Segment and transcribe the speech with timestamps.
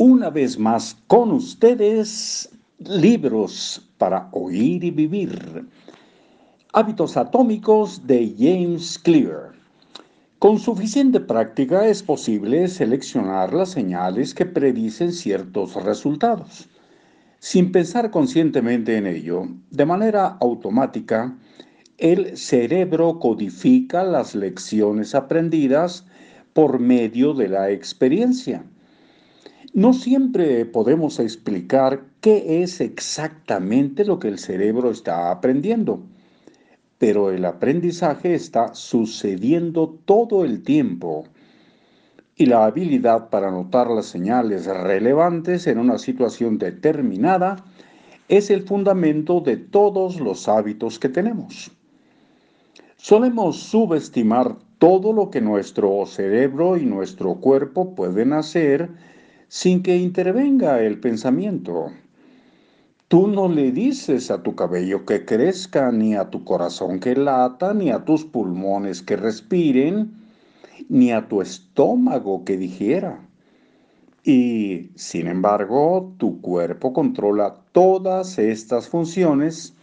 [0.00, 5.68] una vez más con ustedes libros para oír y vivir.
[6.72, 9.52] Hábitos atómicos de James Clear.
[10.38, 16.66] Con suficiente práctica es posible seleccionar las señales que predicen ciertos resultados.
[17.38, 21.36] Sin pensar conscientemente en ello, de manera automática,
[21.98, 26.06] el cerebro codifica las lecciones aprendidas
[26.54, 28.64] por medio de la experiencia.
[29.72, 36.00] No siempre podemos explicar qué es exactamente lo que el cerebro está aprendiendo,
[36.98, 41.24] pero el aprendizaje está sucediendo todo el tiempo
[42.34, 47.64] y la habilidad para notar las señales relevantes en una situación determinada
[48.28, 51.70] es el fundamento de todos los hábitos que tenemos.
[52.96, 58.90] Solemos subestimar todo lo que nuestro cerebro y nuestro cuerpo pueden hacer
[59.50, 61.90] sin que intervenga el pensamiento.
[63.08, 67.74] Tú no le dices a tu cabello que crezca, ni a tu corazón que lata,
[67.74, 70.12] ni a tus pulmones que respiren,
[70.88, 73.26] ni a tu estómago que digiera.
[74.22, 79.74] Y, sin embargo, tu cuerpo controla todas estas funciones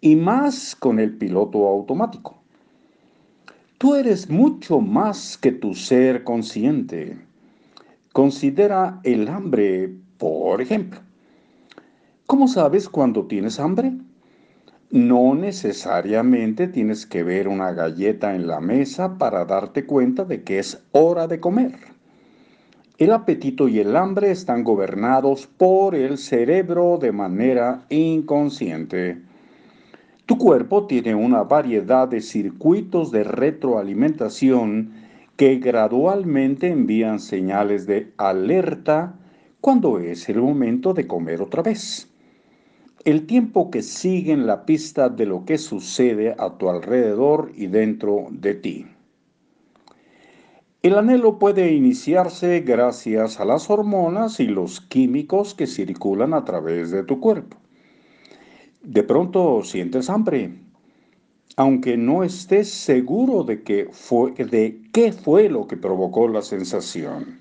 [0.00, 2.36] y más con el piloto automático.
[3.78, 7.27] Tú eres mucho más que tu ser consciente.
[8.18, 10.98] Considera el hambre, por ejemplo.
[12.26, 13.92] ¿Cómo sabes cuando tienes hambre?
[14.90, 20.58] No necesariamente tienes que ver una galleta en la mesa para darte cuenta de que
[20.58, 21.76] es hora de comer.
[22.98, 29.22] El apetito y el hambre están gobernados por el cerebro de manera inconsciente.
[30.26, 35.06] Tu cuerpo tiene una variedad de circuitos de retroalimentación
[35.38, 39.14] que gradualmente envían señales de alerta
[39.60, 42.12] cuando es el momento de comer otra vez.
[43.04, 47.68] El tiempo que sigue en la pista de lo que sucede a tu alrededor y
[47.68, 48.86] dentro de ti.
[50.82, 56.90] El anhelo puede iniciarse gracias a las hormonas y los químicos que circulan a través
[56.90, 57.58] de tu cuerpo.
[58.82, 60.67] De pronto sientes hambre
[61.58, 67.40] aunque no estés seguro de, qué fue, lo que provocó la sensación.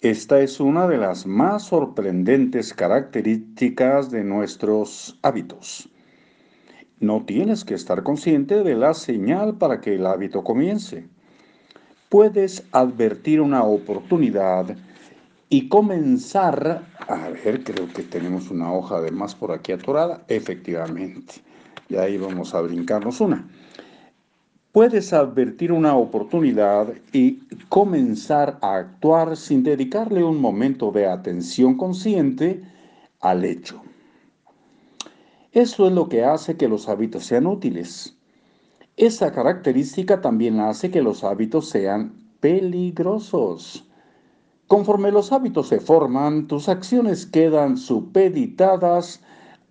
[0.00, 5.90] Esta es una de las más sorprendentes características de nuestros hábitos.
[6.98, 11.06] No tienes que estar consciente de la señal para que el hábito comience.
[12.08, 14.74] Puedes advertir una oportunidad
[15.48, 21.34] y comenzar, a ver, creo que tenemos una hoja de más por aquí atorada, efectivamente.
[21.88, 23.46] Y ahí vamos a brincarnos una.
[24.72, 32.62] Puedes advertir una oportunidad y comenzar a actuar sin dedicarle un momento de atención consciente
[33.20, 33.82] al hecho.
[35.52, 38.14] Eso es lo que hace que los hábitos sean útiles.
[38.98, 43.85] Esa característica también hace que los hábitos sean peligrosos.
[44.66, 49.22] Conforme los hábitos se forman, tus acciones quedan supeditadas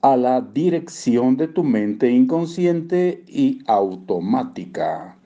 [0.01, 5.17] a la dirección de tu mente inconsciente y automática.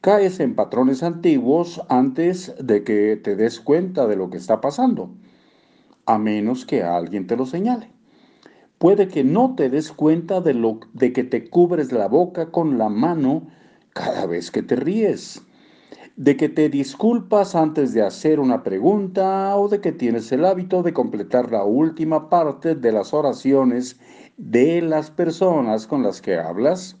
[0.00, 5.10] Caes en patrones antiguos antes de que te des cuenta de lo que está pasando,
[6.06, 7.90] a menos que alguien te lo señale.
[8.78, 12.78] Puede que no te des cuenta de, lo, de que te cubres la boca con
[12.78, 13.48] la mano
[13.92, 15.42] cada vez que te ríes
[16.18, 20.82] de que te disculpas antes de hacer una pregunta o de que tienes el hábito
[20.82, 24.00] de completar la última parte de las oraciones
[24.36, 26.96] de las personas con las que hablas.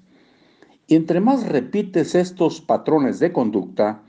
[0.86, 4.02] Y entre más repites estos patrones de conducta,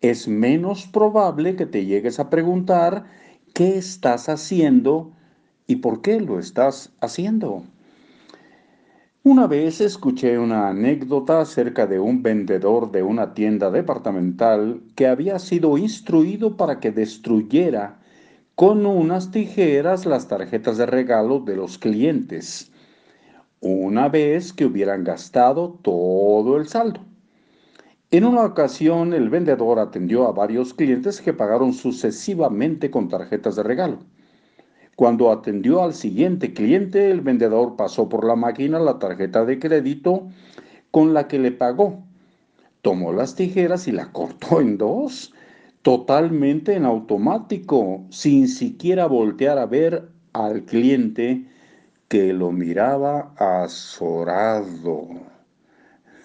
[0.00, 3.04] es menos probable que te llegues a preguntar
[3.52, 5.12] qué estás haciendo
[5.66, 7.64] y por qué lo estás haciendo.
[9.30, 15.38] Una vez escuché una anécdota acerca de un vendedor de una tienda departamental que había
[15.38, 18.00] sido instruido para que destruyera
[18.54, 22.72] con unas tijeras las tarjetas de regalo de los clientes,
[23.60, 27.00] una vez que hubieran gastado todo el saldo.
[28.10, 33.62] En una ocasión el vendedor atendió a varios clientes que pagaron sucesivamente con tarjetas de
[33.62, 33.98] regalo.
[34.98, 40.26] Cuando atendió al siguiente cliente, el vendedor pasó por la máquina la tarjeta de crédito
[40.90, 42.02] con la que le pagó.
[42.82, 45.32] Tomó las tijeras y la cortó en dos,
[45.82, 51.46] totalmente en automático, sin siquiera voltear a ver al cliente
[52.08, 55.06] que lo miraba azorado.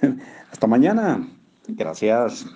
[0.52, 1.28] Hasta mañana.
[1.68, 2.48] Gracias.